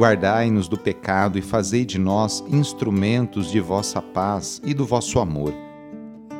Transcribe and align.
Guardai-nos 0.00 0.66
do 0.66 0.78
pecado 0.78 1.38
e 1.38 1.42
fazei 1.42 1.84
de 1.84 1.98
nós 1.98 2.42
instrumentos 2.48 3.50
de 3.50 3.60
vossa 3.60 4.00
paz 4.00 4.58
e 4.64 4.72
do 4.72 4.86
vosso 4.86 5.20
amor. 5.20 5.52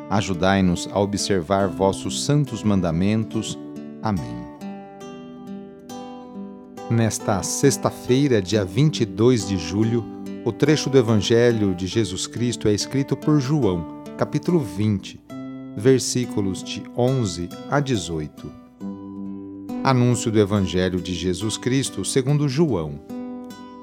Ajudai-nos 0.09 0.89
a 0.91 0.99
observar 0.99 1.67
vossos 1.67 2.25
santos 2.25 2.63
mandamentos. 2.63 3.59
Amém. 4.01 4.35
Nesta 6.89 7.43
sexta-feira, 7.43 8.41
dia 8.41 8.65
22 8.65 9.47
de 9.47 9.59
julho, 9.59 10.03
o 10.43 10.51
trecho 10.51 10.89
do 10.89 10.97
Evangelho 10.97 11.75
de 11.75 11.85
Jesus 11.85 12.25
Cristo 12.25 12.67
é 12.67 12.73
escrito 12.73 13.15
por 13.15 13.39
João, 13.39 14.01
capítulo 14.17 14.57
20, 14.57 15.21
versículos 15.77 16.63
de 16.63 16.81
11 16.97 17.47
a 17.69 17.79
18. 17.79 18.51
Anúncio 19.83 20.31
do 20.31 20.39
Evangelho 20.39 20.99
de 20.99 21.13
Jesus 21.13 21.57
Cristo 21.57 22.03
segundo 22.03 22.49
João. 22.49 23.20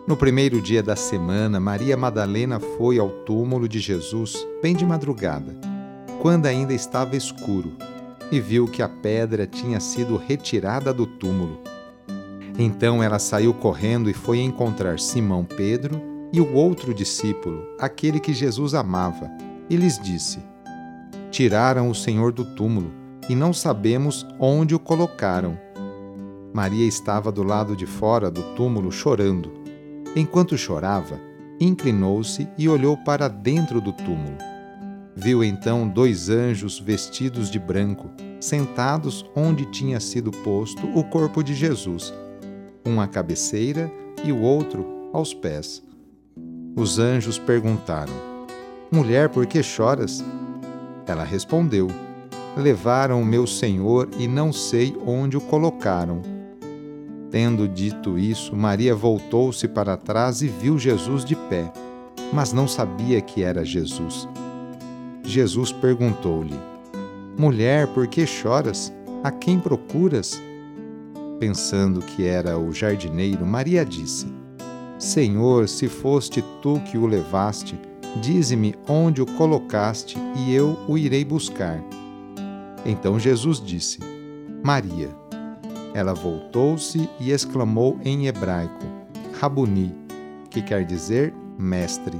No 0.08 0.16
primeiro 0.16 0.58
dia 0.58 0.82
da 0.82 0.96
semana, 0.96 1.60
Maria 1.60 1.94
Madalena 1.94 2.58
foi 2.58 2.98
ao 2.98 3.10
túmulo 3.10 3.68
de 3.68 3.78
Jesus 3.78 4.38
bem 4.62 4.74
de 4.74 4.86
madrugada, 4.86 5.54
quando 6.22 6.46
ainda 6.46 6.72
estava 6.72 7.14
escuro, 7.14 7.74
e 8.32 8.40
viu 8.40 8.66
que 8.66 8.80
a 8.80 8.88
pedra 8.88 9.46
tinha 9.46 9.78
sido 9.80 10.16
retirada 10.16 10.94
do 10.94 11.06
túmulo. 11.06 11.60
Então 12.58 13.02
ela 13.02 13.18
saiu 13.18 13.52
correndo 13.52 14.08
e 14.08 14.14
foi 14.14 14.38
encontrar 14.38 14.98
Simão 14.98 15.44
Pedro 15.44 16.00
e 16.32 16.40
o 16.40 16.54
outro 16.54 16.94
discípulo, 16.94 17.66
aquele 17.78 18.18
que 18.18 18.32
Jesus 18.32 18.72
amava, 18.72 19.30
e 19.68 19.76
lhes 19.76 20.00
disse: 20.00 20.38
Tiraram 21.30 21.90
o 21.90 21.94
Senhor 21.94 22.32
do 22.32 22.46
túmulo 22.46 22.90
e 23.28 23.34
não 23.34 23.52
sabemos 23.52 24.26
onde 24.40 24.74
o 24.74 24.78
colocaram. 24.78 25.58
Maria 26.54 26.86
estava 26.88 27.30
do 27.30 27.42
lado 27.42 27.76
de 27.76 27.84
fora 27.84 28.30
do 28.30 28.42
túmulo 28.54 28.90
chorando. 28.90 29.57
Enquanto 30.16 30.56
chorava, 30.56 31.20
inclinou-se 31.60 32.48
e 32.56 32.68
olhou 32.68 32.96
para 32.96 33.28
dentro 33.28 33.80
do 33.80 33.92
túmulo. 33.92 34.36
Viu 35.14 35.42
então 35.42 35.88
dois 35.88 36.30
anjos 36.30 36.78
vestidos 36.78 37.50
de 37.50 37.58
branco, 37.58 38.08
sentados 38.40 39.24
onde 39.34 39.64
tinha 39.66 39.98
sido 39.98 40.30
posto 40.30 40.86
o 40.96 41.02
corpo 41.02 41.42
de 41.42 41.54
Jesus, 41.54 42.14
um 42.86 43.00
à 43.00 43.08
cabeceira 43.08 43.90
e 44.24 44.30
o 44.30 44.40
outro 44.40 45.10
aos 45.12 45.34
pés. 45.34 45.82
Os 46.76 46.98
anjos 47.00 47.38
perguntaram: 47.38 48.12
Mulher, 48.90 49.28
por 49.28 49.46
que 49.46 49.62
choras? 49.62 50.24
Ela 51.06 51.24
respondeu: 51.24 51.88
Levaram 52.56 53.20
o 53.20 53.26
meu 53.26 53.46
senhor 53.46 54.08
e 54.18 54.28
não 54.28 54.52
sei 54.52 54.96
onde 55.04 55.36
o 55.36 55.40
colocaram. 55.40 56.37
Tendo 57.30 57.68
dito 57.68 58.18
isso, 58.18 58.56
Maria 58.56 58.94
voltou-se 58.94 59.68
para 59.68 59.96
trás 59.96 60.40
e 60.40 60.48
viu 60.48 60.78
Jesus 60.78 61.24
de 61.24 61.36
pé, 61.36 61.70
mas 62.32 62.52
não 62.52 62.66
sabia 62.66 63.20
que 63.20 63.42
era 63.42 63.64
Jesus. 63.64 64.26
Jesus 65.22 65.70
perguntou-lhe: 65.72 66.58
Mulher, 67.36 67.86
por 67.88 68.06
que 68.06 68.26
choras? 68.26 68.92
A 69.22 69.30
quem 69.30 69.58
procuras? 69.58 70.40
Pensando 71.38 72.00
que 72.00 72.24
era 72.24 72.58
o 72.58 72.72
jardineiro, 72.72 73.44
Maria 73.44 73.84
disse: 73.84 74.26
Senhor, 74.98 75.68
se 75.68 75.86
foste 75.86 76.42
tu 76.62 76.80
que 76.80 76.96
o 76.96 77.06
levaste, 77.06 77.78
dize-me 78.22 78.74
onde 78.88 79.20
o 79.20 79.26
colocaste 79.26 80.16
e 80.34 80.54
eu 80.54 80.78
o 80.88 80.96
irei 80.96 81.24
buscar. 81.24 81.78
Então 82.86 83.20
Jesus 83.20 83.60
disse: 83.60 83.98
Maria. 84.64 85.17
Ela 85.98 86.14
voltou-se 86.14 87.10
e 87.18 87.32
exclamou 87.32 87.98
em 88.04 88.28
hebraico: 88.28 88.86
Rabuni, 89.40 89.92
que 90.48 90.62
quer 90.62 90.84
dizer 90.84 91.34
mestre. 91.58 92.16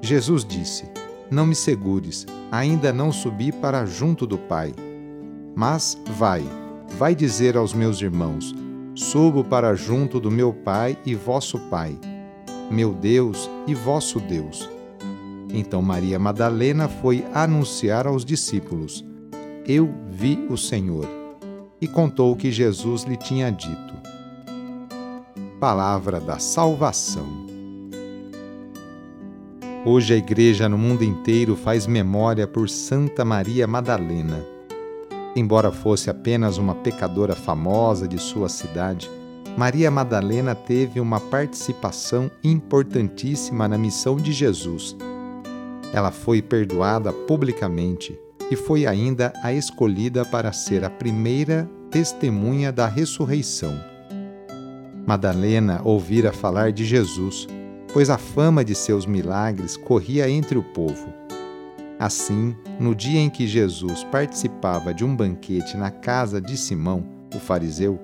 Jesus 0.00 0.44
disse: 0.44 0.88
Não 1.28 1.44
me 1.44 1.56
segures, 1.56 2.24
ainda 2.52 2.92
não 2.92 3.10
subi 3.10 3.50
para 3.50 3.84
junto 3.84 4.28
do 4.28 4.38
Pai. 4.38 4.72
Mas 5.56 6.00
vai, 6.06 6.44
vai 6.96 7.16
dizer 7.16 7.56
aos 7.56 7.74
meus 7.74 8.00
irmãos: 8.00 8.54
Subo 8.94 9.42
para 9.42 9.74
junto 9.74 10.20
do 10.20 10.30
meu 10.30 10.52
Pai 10.52 10.96
e 11.04 11.16
vosso 11.16 11.58
Pai, 11.68 11.98
meu 12.70 12.94
Deus 12.94 13.50
e 13.66 13.74
vosso 13.74 14.20
Deus. 14.20 14.70
Então 15.52 15.82
Maria 15.82 16.20
Madalena 16.20 16.88
foi 16.88 17.24
anunciar 17.34 18.06
aos 18.06 18.24
discípulos: 18.24 19.04
Eu 19.66 19.92
vi 20.08 20.46
o 20.48 20.56
Senhor 20.56 21.23
e 21.84 21.86
contou 21.86 22.32
o 22.32 22.36
que 22.36 22.50
Jesus 22.50 23.02
lhe 23.02 23.14
tinha 23.14 23.52
dito. 23.52 23.92
Palavra 25.60 26.18
da 26.18 26.38
Salvação. 26.38 27.26
Hoje 29.84 30.14
a 30.14 30.16
Igreja 30.16 30.66
no 30.66 30.78
mundo 30.78 31.04
inteiro 31.04 31.54
faz 31.54 31.86
memória 31.86 32.46
por 32.46 32.70
Santa 32.70 33.22
Maria 33.22 33.66
Madalena. 33.66 34.42
Embora 35.36 35.70
fosse 35.70 36.08
apenas 36.08 36.56
uma 36.56 36.74
pecadora 36.74 37.36
famosa 37.36 38.08
de 38.08 38.18
sua 38.18 38.48
cidade, 38.48 39.10
Maria 39.54 39.90
Madalena 39.90 40.54
teve 40.54 41.00
uma 41.00 41.20
participação 41.20 42.30
importantíssima 42.42 43.68
na 43.68 43.76
missão 43.76 44.16
de 44.16 44.32
Jesus. 44.32 44.96
Ela 45.92 46.10
foi 46.10 46.40
perdoada 46.40 47.12
publicamente 47.12 48.18
e 48.50 48.56
foi 48.56 48.86
ainda 48.86 49.32
a 49.42 49.52
escolhida 49.52 50.24
para 50.24 50.52
ser 50.52 50.84
a 50.84 50.90
primeira 50.90 51.68
testemunha 51.90 52.72
da 52.72 52.86
ressurreição. 52.86 53.78
Madalena 55.06 55.80
ouvira 55.84 56.32
falar 56.32 56.72
de 56.72 56.84
Jesus, 56.84 57.46
pois 57.92 58.10
a 58.10 58.18
fama 58.18 58.64
de 58.64 58.74
seus 58.74 59.06
milagres 59.06 59.76
corria 59.76 60.28
entre 60.28 60.58
o 60.58 60.62
povo. 60.62 61.12
Assim, 61.98 62.56
no 62.80 62.94
dia 62.94 63.20
em 63.20 63.30
que 63.30 63.46
Jesus 63.46 64.02
participava 64.04 64.92
de 64.92 65.04
um 65.04 65.14
banquete 65.14 65.76
na 65.76 65.90
casa 65.90 66.40
de 66.40 66.56
Simão, 66.56 67.04
o 67.34 67.38
fariseu, 67.38 68.00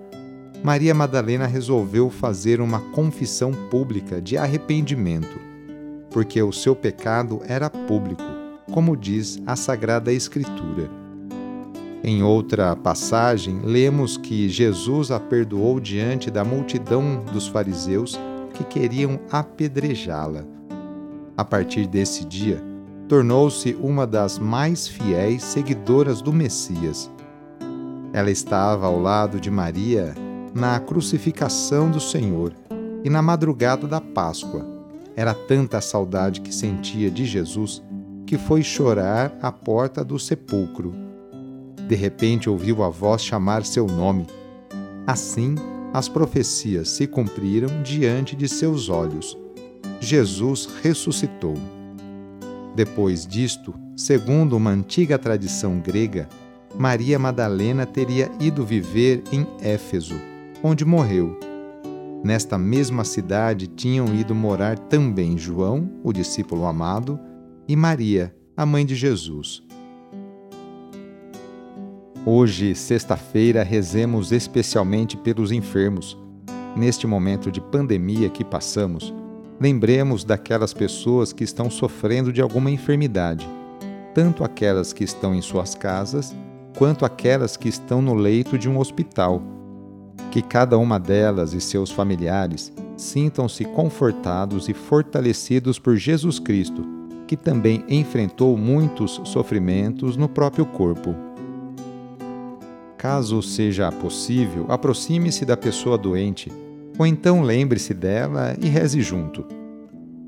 Maria 0.63 0.95
Madalena 0.95 1.47
resolveu 1.47 2.11
fazer 2.11 2.61
uma 2.61 2.81
confissão 2.93 3.51
pública 3.71 4.21
de 4.21 4.37
arrependimento, 4.37 5.41
porque 6.11 6.41
o 6.43 6.53
seu 6.53 6.77
pecado 6.77 7.41
era 7.47 7.71
público 7.71 8.40
como 8.71 8.97
diz 8.97 9.41
a 9.47 9.57
Sagrada 9.57 10.13
Escritura. 10.13 10.91
Em 12.03 12.23
outra 12.23 12.75
passagem, 12.75 13.61
lemos 13.63 14.17
que 14.17 14.49
Jesus 14.49 15.11
a 15.11 15.21
perdoou 15.21 15.79
diante 15.79 16.31
da 16.31 16.43
multidão 16.43 17.23
dos 17.31 17.47
fariseus 17.47 18.19
que 18.55 18.65
queriam 18.65 19.21
apedrejá-la. 19.31 20.45
A 21.37 21.45
partir 21.45 21.87
desse 21.87 22.25
dia, 22.25 22.63
tornou-se 23.07 23.77
uma 23.81 24.07
das 24.07 24.39
mais 24.39 24.89
fiéis 24.89 25.43
seguidoras 25.43 26.23
do 26.23 26.33
Messias. 26.33 27.11
Ela 28.13 28.31
estava 28.31 28.87
ao 28.87 28.99
lado 28.99 29.39
de 29.39 29.51
Maria 29.51 30.15
na 30.55 30.81
crucificação 30.81 31.91
do 31.91 32.01
Senhor 32.01 32.53
e 33.05 33.11
na 33.11 33.21
madrugada 33.21 33.87
da 33.87 34.01
Páscoa. 34.01 34.67
Era 35.15 35.35
tanta 35.35 35.79
a 35.79 35.81
saudade 35.81 36.41
que 36.41 36.55
sentia 36.55 37.11
de 37.11 37.25
Jesus 37.25 37.83
que 38.31 38.39
foi 38.39 38.63
chorar 38.63 39.37
à 39.43 39.51
porta 39.51 40.05
do 40.05 40.17
sepulcro. 40.17 40.95
De 41.89 41.97
repente 41.97 42.49
ouviu 42.49 42.85
a 42.85 42.89
voz 42.89 43.25
chamar 43.25 43.65
seu 43.65 43.89
nome. 43.89 44.25
Assim, 45.05 45.57
as 45.93 46.09
profecias 46.09 46.91
se 46.91 47.09
cumpriram 47.09 47.83
diante 47.83 48.37
de 48.37 48.47
seus 48.47 48.89
olhos. 48.89 49.37
Jesus 49.99 50.69
ressuscitou. 50.81 51.55
Depois 52.77 53.27
disto, 53.27 53.75
segundo 53.97 54.57
uma 54.57 54.71
antiga 54.71 55.19
tradição 55.19 55.81
grega, 55.81 56.29
Maria 56.79 57.19
Madalena 57.19 57.85
teria 57.85 58.31
ido 58.39 58.65
viver 58.65 59.25
em 59.33 59.45
Éfeso, 59.61 60.15
onde 60.63 60.85
morreu. 60.85 61.37
Nesta 62.23 62.57
mesma 62.57 63.03
cidade 63.03 63.67
tinham 63.67 64.15
ido 64.15 64.37
morar 64.37 64.79
também 64.79 65.37
João, 65.37 65.91
o 66.05 66.13
discípulo 66.13 66.65
amado, 66.65 67.19
e 67.71 67.77
Maria, 67.77 68.35
a 68.57 68.67
mãe 68.67 68.85
de 68.85 68.97
Jesus. 68.97 69.63
Hoje, 72.27 72.75
sexta-feira, 72.75 73.63
rezemos 73.63 74.33
especialmente 74.33 75.17
pelos 75.17 75.53
enfermos. 75.53 76.19
Neste 76.77 77.07
momento 77.07 77.49
de 77.49 77.61
pandemia 77.61 78.29
que 78.29 78.43
passamos, 78.43 79.15
lembremos 79.61 80.25
daquelas 80.25 80.75
pessoas 80.75 81.33
que 81.33 81.45
estão 81.45 81.71
sofrendo 81.71 82.33
de 82.33 82.43
alguma 82.43 82.73
enfermidade, 82.73 83.49
tanto 84.17 84.43
aquelas 84.43 84.93
que 84.93 85.05
estão 85.05 85.33
em 85.33 85.41
suas 85.41 85.77
casas, 85.77 86.35
quanto 86.77 87.05
aquelas 87.05 87.57
que 87.57 87.69
estão 87.69 88.03
no 88.03 88.15
leito 88.15 88.59
de 88.59 88.69
um 88.69 88.81
hospital. 88.81 89.41
Que 90.33 90.43
cada 90.43 90.77
uma 90.77 90.99
delas 90.99 91.53
e 91.53 91.61
seus 91.61 91.93
familiares 91.93 92.73
sintam-se 92.97 93.65
confortados 93.65 94.69
e 94.69 94.75
fortalecidos 94.75 95.79
por 95.79 95.95
Jesus 95.95 96.41
Cristo, 96.41 96.99
que 97.31 97.37
também 97.37 97.85
enfrentou 97.89 98.57
muitos 98.57 99.21
sofrimentos 99.23 100.17
no 100.17 100.29
próprio 100.29 100.67
corpo. 100.67 101.15
Caso 102.99 103.41
seja 103.41 103.93
possível, 103.93 104.67
aproxime-se 104.69 105.45
da 105.45 105.57
pessoa 105.57 105.97
doente, 105.97 106.51
ou 106.99 107.07
então 107.07 107.43
lembre-se 107.43 107.95
dela 107.95 108.57
e 108.61 108.67
reze 108.67 109.01
junto. 109.01 109.45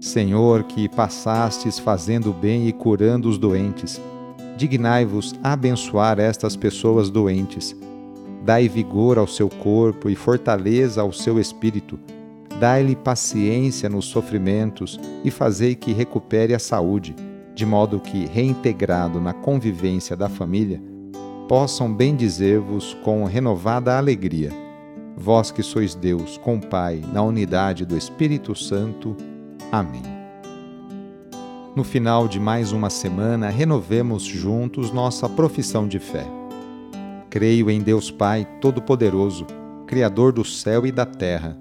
Senhor, 0.01 0.63
que 0.63 0.89
passastes 0.89 1.77
fazendo 1.77 2.33
bem 2.33 2.69
e 2.69 2.73
curando 2.73 3.29
os 3.29 3.37
doentes, 3.37 4.01
dignai-vos 4.57 5.35
abençoar 5.43 6.21
estas 6.21 6.55
pessoas 6.55 7.11
doentes. 7.11 7.75
Dai 8.45 8.69
vigor 8.69 9.19
ao 9.19 9.27
seu 9.27 9.49
corpo 9.49 10.09
e 10.09 10.15
fortaleza 10.15 11.03
ao 11.03 11.13
seu 11.13 11.41
espírito. 11.41 11.99
Dai-lhe 12.63 12.95
paciência 12.95 13.89
nos 13.89 14.05
sofrimentos 14.05 14.97
e 15.25 15.33
fazei 15.33 15.75
que 15.75 15.93
recupere 15.93 16.55
a 16.55 16.61
saúde, 16.61 17.13
de 17.57 17.67
modo 17.67 17.99
que, 17.99 18.25
reintegrado 18.25 19.21
na 19.21 19.33
convivência 19.33 20.17
da 20.17 20.29
família, 20.29 20.81
possam 21.49 21.93
bendizer-vos 21.93 22.95
com 23.03 23.25
renovada 23.25 23.99
alegria. 23.99 24.51
Vós 25.17 25.51
que 25.51 25.61
sois 25.61 25.97
Deus, 25.97 26.39
com 26.39 26.61
Pai, 26.61 27.03
na 27.13 27.21
unidade 27.21 27.85
do 27.85 27.99
Espírito 27.99 28.55
Santo. 28.55 29.17
Amém. 29.73 30.05
No 31.75 31.83
final 31.83 32.29
de 32.29 32.39
mais 32.39 32.71
uma 32.71 32.91
semana, 32.91 33.51
renovemos 33.51 34.23
juntos 34.23 34.93
nossa 34.93 35.29
profissão 35.29 35.89
de 35.89 35.99
fé. 35.99 36.25
Creio 37.29 37.69
em 37.69 37.81
Deus 37.81 38.09
Pai 38.09 38.47
Todo-Poderoso, 38.61 39.49
Criador 39.85 40.33
do 40.33 40.45
céu 40.45 40.87
e 40.87 40.93
da 40.93 41.05
terra, 41.05 41.59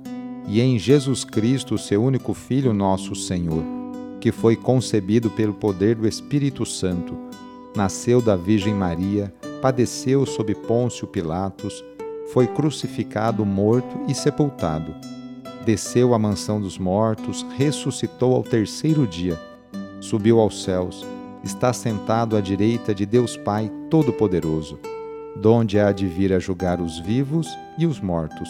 e 0.48 0.60
em 0.62 0.78
Jesus 0.78 1.24
Cristo, 1.24 1.78
seu 1.78 2.04
único 2.04 2.34
Filho, 2.34 2.74
nosso 2.74 3.16
Senhor, 3.16 3.64
que 4.20 4.32
foi 4.32 4.56
concebido 4.56 5.30
pelo 5.30 5.54
poder 5.54 5.96
do 5.96 6.08
Espírito 6.08 6.66
Santo, 6.66 7.18
nasceu 7.76 8.22
da 8.22 8.36
Virgem 8.36 8.74
Maria 8.74 9.34
padeceu 9.62 10.26
sob 10.26 10.54
Pôncio 10.56 11.06
Pilatos, 11.06 11.86
foi 12.34 12.48
crucificado, 12.48 13.46
morto 13.46 14.02
e 14.08 14.16
sepultado. 14.16 14.94
Desceu 15.64 16.16
à 16.16 16.20
mansão 16.20 16.60
dos 16.60 16.80
mortos, 16.80 17.46
ressuscitou 17.56 18.36
ao 18.36 18.44
terceiro 18.44 19.06
dia, 19.06 19.40
subiu 20.00 20.40
aos 20.40 20.64
céus, 20.64 21.06
está 21.44 21.72
sentado 21.72 22.36
à 22.36 22.42
direita 22.42 22.96
de 22.96 23.06
Deus 23.06 23.38
Pai 23.38 23.72
Todo-Poderoso, 23.90 24.80
donde 25.36 25.80
há 25.80 25.92
de 25.92 26.08
vir 26.08 26.34
a 26.34 26.40
julgar 26.40 26.82
os 26.82 27.00
vivos 27.00 27.48
e 27.78 27.86
os 27.86 28.00
mortos. 28.00 28.50